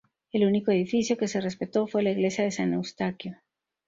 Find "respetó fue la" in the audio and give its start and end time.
1.41-2.09